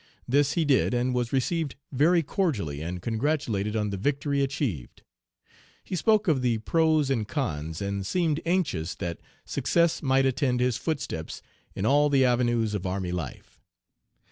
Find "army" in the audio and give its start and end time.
12.87-13.11